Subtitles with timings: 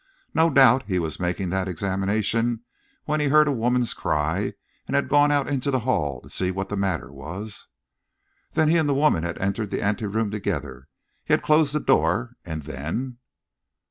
[0.33, 2.61] No doubt he was making that examination
[3.05, 4.55] when he had heard a woman's cry
[4.87, 7.67] and had gone out into the hall to see what the matter was.
[8.53, 10.87] Then he and the woman had entered the ante room together;
[11.23, 13.19] he had closed the door; and then....